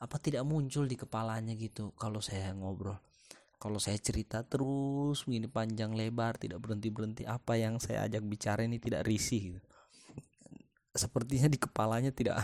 apa 0.00 0.16
tidak 0.16 0.48
muncul 0.48 0.88
di 0.88 0.96
kepalanya 0.96 1.52
gitu 1.58 1.92
kalau 1.98 2.24
saya 2.24 2.56
ngobrol. 2.56 2.96
Kalau 3.60 3.76
saya 3.76 4.00
cerita 4.00 4.40
terus 4.40 5.28
begini 5.28 5.44
panjang 5.44 5.92
lebar 5.92 6.40
tidak 6.40 6.64
berhenti 6.64 6.88
berhenti 6.88 7.22
apa 7.28 7.60
yang 7.60 7.76
saya 7.76 8.08
ajak 8.08 8.24
bicara 8.24 8.64
ini 8.64 8.80
tidak 8.80 9.04
risih 9.04 9.60
gitu. 9.60 9.68
sepertinya 10.90 11.46
di 11.46 11.54
kepalanya 11.54 12.10
tidak 12.10 12.42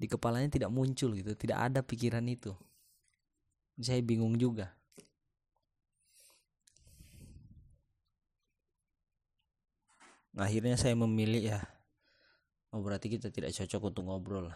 di 0.00 0.08
kepalanya 0.08 0.48
tidak 0.48 0.72
muncul 0.72 1.12
gitu 1.12 1.36
tidak 1.36 1.60
ada 1.60 1.84
pikiran 1.84 2.24
itu. 2.24 2.56
Saya 3.76 4.00
bingung 4.00 4.40
juga. 4.40 4.72
Akhirnya 10.40 10.80
saya 10.80 10.96
memilih 10.96 11.52
ya 11.52 11.60
oh 12.72 12.80
berarti 12.80 13.12
kita 13.12 13.28
tidak 13.28 13.52
cocok 13.52 13.92
untuk 13.92 14.04
ngobrol. 14.08 14.48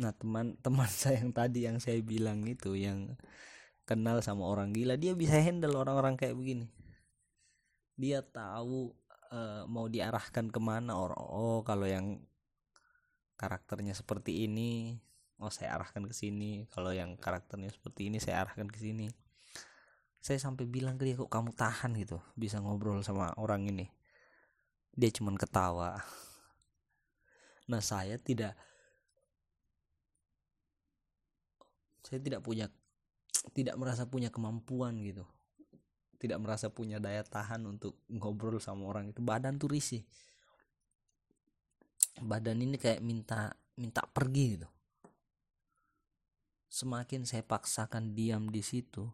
Nah 0.00 0.12
teman 0.16 0.56
teman 0.64 0.88
saya 0.88 1.20
yang 1.20 1.36
tadi 1.36 1.68
yang 1.68 1.76
saya 1.76 2.00
bilang 2.00 2.48
itu 2.48 2.72
yang 2.72 3.12
kenal 3.84 4.24
sama 4.24 4.48
orang 4.48 4.72
gila 4.72 4.96
dia 4.96 5.12
bisa 5.12 5.36
handle 5.36 5.76
orang-orang 5.76 6.16
kayak 6.16 6.32
begini. 6.32 6.72
Dia 8.00 8.24
tahu 8.24 8.92
uh, 9.36 9.68
mau 9.68 9.84
diarahkan 9.84 10.48
ke 10.48 10.60
mana 10.64 10.96
orang 10.96 11.20
oh 11.20 11.60
kalau 11.60 11.84
yang 11.84 12.16
karakternya 13.36 13.92
seperti 13.92 14.48
ini 14.48 14.96
oh 15.40 15.52
saya 15.52 15.76
arahkan 15.76 16.04
ke 16.08 16.14
sini. 16.16 16.64
Kalau 16.72 16.92
yang 16.92 17.16
karakternya 17.20 17.68
seperti 17.72 18.08
ini 18.08 18.18
saya 18.20 18.44
arahkan 18.44 18.68
ke 18.68 18.78
sini. 18.80 19.08
Saya 20.20 20.42
sampai 20.42 20.66
bilang 20.66 20.98
ke 20.98 21.06
dia 21.06 21.14
kok 21.14 21.30
kamu 21.30 21.54
tahan? 21.54 21.94
Gitu 21.94 22.18
bisa 22.34 22.58
ngobrol 22.58 23.04
sama 23.04 23.30
orang 23.36 23.68
ini. 23.68 23.86
Dia 24.96 25.12
cuman 25.12 25.36
ketawa. 25.36 26.00
Nah 27.68 27.82
saya 27.84 28.16
tidak 28.16 28.56
saya 32.06 32.22
tidak 32.22 32.40
punya 32.40 32.70
tidak 33.52 33.76
merasa 33.76 34.08
punya 34.08 34.32
kemampuan 34.32 34.96
gitu. 35.04 35.26
Tidak 36.16 36.40
merasa 36.40 36.72
punya 36.72 36.96
daya 36.96 37.20
tahan 37.20 37.60
untuk 37.68 38.00
ngobrol 38.08 38.56
sama 38.56 38.88
orang 38.88 39.12
itu. 39.12 39.20
Badan 39.20 39.60
tuh 39.60 39.68
risih 39.68 40.00
badan 42.22 42.64
ini 42.64 42.80
kayak 42.80 43.04
minta 43.04 43.52
minta 43.76 44.00
pergi 44.08 44.56
gitu. 44.56 44.68
Semakin 46.72 47.24
saya 47.24 47.44
paksakan 47.44 48.16
diam 48.16 48.48
di 48.52 48.60
situ 48.60 49.08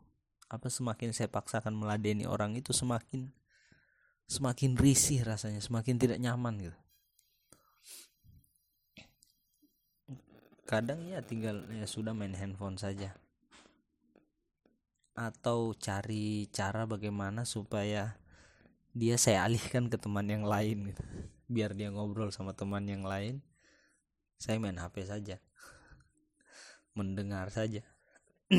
apa 0.53 0.69
semakin 0.69 1.17
saya 1.17 1.33
paksakan 1.33 1.73
meladeni 1.73 2.29
orang 2.29 2.53
itu 2.53 2.77
semakin 2.77 3.33
semakin 4.29 4.77
risih 4.77 5.25
rasanya 5.25 5.65
semakin 5.65 5.97
tidak 5.97 6.21
nyaman 6.21 6.71
gitu. 6.71 6.79
Kadang 10.69 11.09
ya 11.09 11.25
tinggal 11.25 11.65
ya 11.73 11.89
sudah 11.89 12.13
main 12.13 12.37
handphone 12.37 12.77
saja. 12.77 13.17
Atau 15.13 15.77
cari 15.77 16.49
cara 16.53 16.85
bagaimana 16.85 17.45
supaya 17.49 18.17
dia 18.93 19.17
saya 19.17 19.49
alihkan 19.49 19.89
ke 19.89 19.97
teman 19.97 20.29
yang 20.29 20.45
lain 20.45 20.93
gitu 20.93 21.05
biar 21.53 21.77
dia 21.77 21.93
ngobrol 21.93 22.33
sama 22.33 22.57
teman 22.57 22.89
yang 22.89 23.05
lain 23.05 23.45
saya 24.43 24.59
main 24.59 24.75
HP 24.75 25.07
saja. 25.07 25.39
Mendengar 26.99 27.47
saja. 27.55 27.87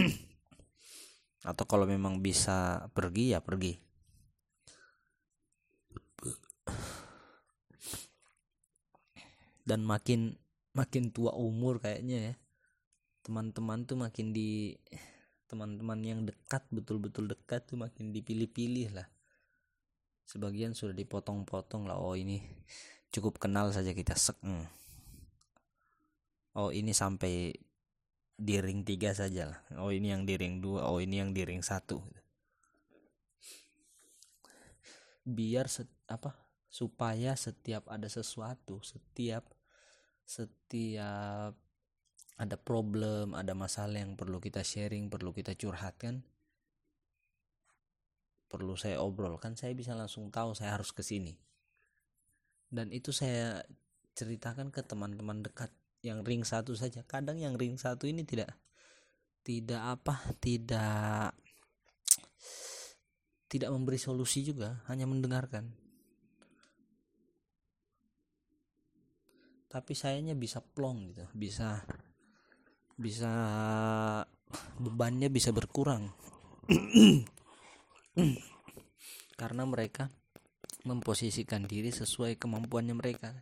Atau 1.49 1.67
kalau 1.67 1.83
memang 1.83 2.23
bisa 2.23 2.87
pergi 2.95 3.35
ya 3.35 3.43
pergi. 3.43 3.75
Dan 9.67 9.83
makin 9.83 10.31
makin 10.71 11.11
tua 11.11 11.35
umur 11.35 11.83
kayaknya 11.83 12.31
ya. 12.31 12.33
Teman-teman 13.27 13.83
tuh 13.83 13.99
makin 13.99 14.31
di 14.31 14.79
teman-teman 15.51 15.99
yang 15.99 16.23
dekat 16.23 16.63
betul-betul 16.71 17.27
dekat 17.27 17.67
tuh 17.67 17.75
makin 17.75 18.15
dipilih-pilih 18.15 18.95
lah 18.95 19.07
sebagian 20.33 20.73
sudah 20.73 20.97
dipotong-potong 20.97 21.85
lah. 21.85 22.01
Oh 22.01 22.17
ini 22.17 22.41
cukup 23.13 23.37
kenal 23.37 23.69
saja 23.69 23.93
kita. 23.93 24.17
Sek 24.17 24.41
hmm. 24.41 24.65
oh 26.57 26.73
ini 26.73 26.89
sampai 26.89 27.53
di 28.33 28.55
ring 28.57 28.81
tiga 28.81 29.13
saja 29.13 29.53
lah. 29.53 29.59
Oh 29.77 29.93
ini 29.93 30.09
yang 30.09 30.25
di 30.25 30.33
ring 30.33 30.57
dua. 30.57 30.89
Oh 30.89 30.97
ini 30.97 31.21
yang 31.21 31.37
di 31.37 31.45
ring 31.45 31.61
satu. 31.61 32.01
Biar 35.21 35.69
set, 35.69 35.87
apa 36.09 36.33
supaya 36.73 37.37
setiap 37.37 37.85
ada 37.85 38.09
sesuatu 38.09 38.81
setiap 38.81 39.45
setiap 40.25 41.53
ada 42.33 42.57
problem, 42.57 43.37
ada 43.37 43.53
masalah 43.53 44.01
yang 44.01 44.17
perlu 44.17 44.41
kita 44.41 44.65
sharing, 44.65 45.05
perlu 45.05 45.37
kita 45.37 45.53
curhatkan, 45.53 46.25
perlu 48.53 48.77
saya 48.77 49.01
obrolkan, 49.01 49.57
saya 49.57 49.73
bisa 49.73 49.97
langsung 49.97 50.29
tahu 50.29 50.53
saya 50.53 50.77
harus 50.77 50.93
ke 50.93 51.01
sini. 51.01 51.33
Dan 52.69 52.93
itu 52.93 53.09
saya 53.09 53.65
ceritakan 54.13 54.69
ke 54.69 54.85
teman-teman 54.85 55.41
dekat 55.41 55.73
yang 56.05 56.21
ring 56.21 56.45
satu 56.45 56.77
saja. 56.77 57.01
Kadang 57.09 57.41
yang 57.41 57.57
ring 57.57 57.81
satu 57.81 58.05
ini 58.05 58.21
tidak 58.21 58.53
tidak 59.41 59.81
apa, 59.97 60.21
tidak 60.37 61.33
tidak 63.49 63.69
memberi 63.73 63.97
solusi 63.97 64.45
juga, 64.45 64.85
hanya 64.85 65.09
mendengarkan. 65.09 65.73
Tapi 69.65 69.97
sayanya 69.97 70.37
bisa 70.37 70.61
plong 70.61 71.09
gitu, 71.09 71.25
bisa 71.33 71.81
bisa 72.93 73.33
bebannya 74.77 75.33
bisa 75.33 75.49
berkurang 75.49 76.13
karena 79.39 79.63
mereka 79.65 80.13
memposisikan 80.85 81.65
diri 81.65 81.89
sesuai 81.89 82.37
kemampuannya 82.37 82.95
mereka. 82.95 83.33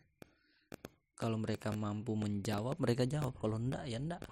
Kalau 1.17 1.38
mereka 1.38 1.69
mampu 1.73 2.17
menjawab 2.17 2.81
mereka 2.81 3.05
jawab. 3.05 3.38
Kalau 3.38 3.57
enggak 3.62 3.86
ya 3.86 4.01
enggak. 4.01 4.23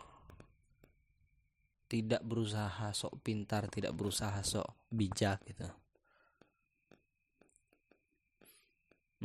Tidak 1.89 2.21
berusaha 2.21 2.93
sok 2.93 3.21
pintar 3.25 3.65
tidak 3.69 3.97
berusaha 3.97 4.39
sok 4.45 4.89
bijak 4.93 5.41
gitu. 5.49 5.65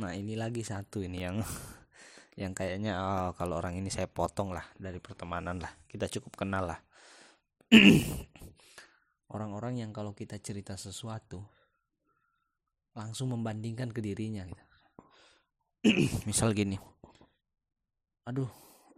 Nah 0.01 0.11
ini 0.17 0.35
lagi 0.35 0.65
satu 0.65 1.05
ini 1.05 1.23
yang 1.23 1.39
yang 2.41 2.51
kayaknya 2.51 2.99
oh, 2.99 3.29
kalau 3.37 3.61
orang 3.61 3.79
ini 3.79 3.87
saya 3.87 4.09
potong 4.09 4.51
lah 4.51 4.65
dari 4.75 4.97
pertemanan 4.99 5.61
lah. 5.61 5.71
Kita 5.87 6.09
cukup 6.09 6.35
kenal 6.35 6.73
lah 6.73 6.79
orang-orang 9.33 9.81
yang 9.81 9.91
kalau 9.95 10.13
kita 10.13 10.37
cerita 10.37 10.77
sesuatu 10.77 11.41
langsung 12.95 13.33
membandingkan 13.33 13.89
ke 13.91 13.99
dirinya 13.99 14.45
gitu. 14.45 14.65
misal 16.29 16.53
gini. 16.53 16.77
Aduh 18.25 18.49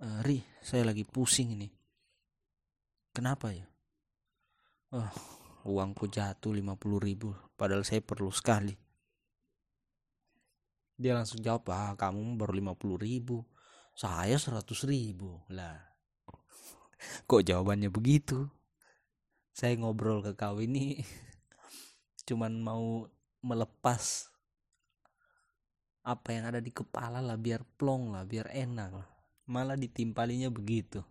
uh, 0.04 0.20
Ri 0.24 0.44
saya 0.60 0.88
lagi 0.88 1.08
pusing 1.08 1.56
ini. 1.56 1.68
Kenapa 3.16 3.50
ya? 3.56 3.66
Oh 4.94 5.12
uangku 5.68 6.08
jatuh 6.08 6.56
50 6.56 6.80
ribu 7.04 7.36
padahal 7.58 7.84
saya 7.84 8.00
perlu 8.00 8.32
sekali. 8.32 8.72
Dia 10.98 11.13
langsung 11.13 11.44
jawab 11.44 11.70
ah 11.70 11.94
kamu 11.94 12.40
baru 12.40 12.74
50 12.74 13.06
ribu 13.06 13.44
saya 13.98 14.38
100 14.38 14.63
ribu. 14.88 15.42
Lah 15.52 15.76
kok 17.30 17.44
jawabannya 17.44 17.90
begitu 17.90 18.48
saya 19.58 19.74
ngobrol 19.74 20.22
ke 20.22 20.38
kau 20.38 20.62
ini 20.62 21.02
cuman 22.30 22.62
mau 22.62 23.10
melepas 23.41 24.30
apa 26.06 26.30
yang 26.30 26.46
ada 26.54 26.62
di 26.62 26.70
kepala 26.70 27.26
lah 27.26 27.34
biar 27.41 27.65
plong 27.65 28.13
lah 28.13 28.22
biar 28.22 28.54
enak 28.54 28.91
lah. 28.93 29.10
Malah 29.50 29.74
ditimpalinya 29.76 30.54
begitu. 30.54 31.02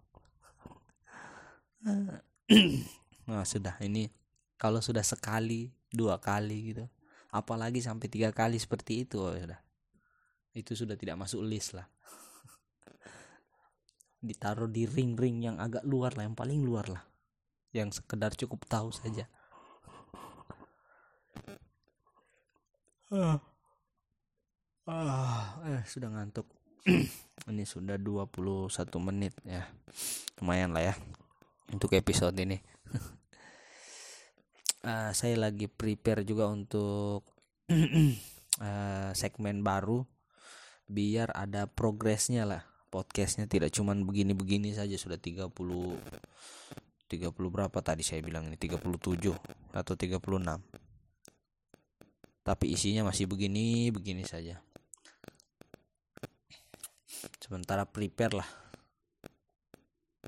Nah 3.26 3.42
sudah. 3.42 3.74
Ini 3.82 4.06
kalau 4.54 4.78
sudah 4.78 5.02
sekali 5.02 5.74
dua 5.90 6.22
kali 6.22 6.70
gitu. 6.70 6.86
Apalagi 7.34 7.82
sampai 7.82 8.06
tiga 8.06 8.30
kali 8.30 8.54
seperti 8.54 9.02
itu 9.02 9.18
oh, 9.18 9.34
sudah. 9.34 9.58
Itu 10.54 10.78
sudah 10.78 10.94
tidak 10.94 11.18
masuk 11.18 11.42
list 11.42 11.74
lah. 11.74 11.90
Ditaruh 14.30 14.70
di 14.70 14.86
ring-ring 14.86 15.42
yang 15.42 15.58
agak 15.58 15.82
luar 15.82 16.14
lah 16.14 16.30
yang 16.30 16.38
paling 16.38 16.62
luar 16.62 16.86
lah 16.86 17.02
yang 17.76 17.92
sekedar 17.92 18.32
cukup 18.32 18.64
tahu 18.64 18.88
saja. 18.88 19.28
Ah, 23.12 23.38
ah 24.88 25.60
eh 25.68 25.82
sudah 25.84 26.08
ngantuk. 26.10 26.48
Ini 27.50 27.64
sudah 27.68 28.00
21 28.00 28.72
menit 29.04 29.36
ya. 29.44 29.68
Lumayan 30.40 30.72
lah 30.72 30.90
ya 30.90 30.94
untuk 31.70 31.94
episode 31.98 32.34
ini. 32.38 32.58
Uh, 34.86 35.10
saya 35.18 35.34
lagi 35.38 35.66
prepare 35.66 36.22
juga 36.22 36.46
untuk 36.50 37.26
uh, 37.70 39.10
segmen 39.20 39.62
baru 39.62 40.06
biar 40.86 41.34
ada 41.34 41.66
progresnya 41.66 42.46
lah. 42.46 42.62
Podcastnya 42.86 43.50
tidak 43.50 43.74
cuman 43.74 44.06
begini-begini 44.06 44.70
saja 44.72 44.94
sudah 44.94 45.18
30 45.18 45.50
30 47.06 47.30
berapa 47.30 47.78
tadi 47.82 48.02
saya 48.02 48.18
bilang 48.22 48.50
ini 48.50 48.58
37 48.58 48.82
atau 49.74 49.94
36 49.94 50.86
tapi 52.46 52.70
isinya 52.70 53.10
masih 53.10 53.26
begini 53.26 53.90
begini 53.90 54.22
saja. 54.22 54.62
Sementara 57.42 57.82
prepare 57.90 58.38
lah. 58.38 58.50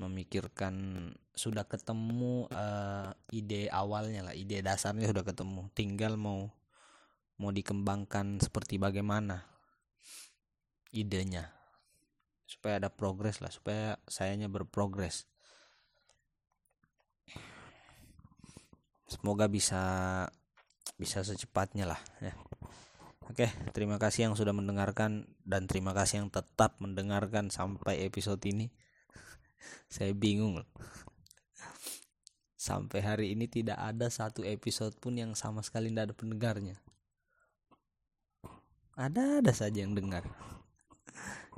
Memikirkan 0.02 0.74
sudah 1.30 1.62
ketemu 1.70 2.50
uh, 2.50 3.14
ide 3.30 3.70
awalnya 3.70 4.26
lah 4.26 4.34
ide 4.34 4.58
dasarnya 4.66 5.14
sudah 5.14 5.22
ketemu. 5.22 5.70
Tinggal 5.78 6.18
mau 6.18 6.50
mau 7.38 7.54
dikembangkan 7.54 8.42
seperti 8.42 8.82
bagaimana 8.82 9.46
idenya. 10.90 11.54
Supaya 12.50 12.82
ada 12.82 12.90
progres 12.90 13.38
lah 13.38 13.54
supaya 13.54 13.94
sayanya 14.10 14.50
berprogres 14.50 15.30
semoga 19.08 19.48
bisa 19.48 19.82
bisa 21.00 21.24
secepatnya 21.24 21.88
lah 21.88 22.00
ya 22.22 22.36
Oke, 23.28 23.44
terima 23.76 24.00
kasih 24.00 24.24
yang 24.24 24.34
sudah 24.40 24.56
mendengarkan 24.56 25.28
dan 25.44 25.68
terima 25.68 25.92
kasih 25.92 26.24
yang 26.24 26.28
tetap 26.32 26.80
mendengarkan 26.80 27.52
sampai 27.52 28.08
episode 28.08 28.40
ini. 28.48 28.72
Saya 29.92 30.16
bingung 30.16 30.64
Sampai 32.56 33.04
hari 33.04 33.36
ini 33.36 33.44
tidak 33.44 33.76
ada 33.76 34.08
satu 34.08 34.48
episode 34.48 34.96
pun 34.96 35.14
yang 35.14 35.36
sama 35.36 35.60
sekali 35.60 35.92
tidak 35.92 36.10
ada 36.10 36.14
pendengarnya. 36.16 36.76
Ada-ada 38.98 39.52
saja 39.54 39.84
yang 39.84 39.94
dengar. 39.94 40.26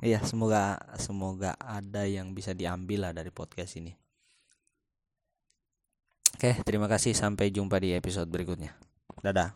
Iya, 0.03 0.21
semoga 0.27 0.77
semoga 0.99 1.57
ada 1.57 2.05
yang 2.05 2.37
bisa 2.37 2.53
diambil 2.53 3.09
lah 3.09 3.13
dari 3.17 3.33
podcast 3.33 3.79
ini. 3.81 3.97
Oke, 6.41 6.57
terima 6.65 6.89
kasih 6.89 7.13
sampai 7.13 7.53
jumpa 7.53 7.77
di 7.77 7.93
episode 7.93 8.25
berikutnya. 8.25 8.73
Dadah. 9.21 9.53